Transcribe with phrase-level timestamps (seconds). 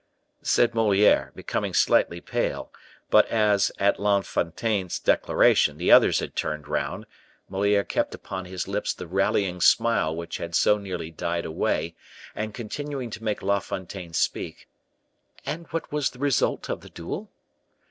[0.41, 2.73] said Moliere, becoming slightly pale;
[3.11, 7.05] but as, at La Fontaine's declaration, the others had turned round,
[7.49, 11.93] Moliere kept upon his lips the rallying smile which had so nearly died away,
[12.33, 14.67] and continuing to make La Fontaine speak
[15.45, 17.29] "And what was the result of the duel?"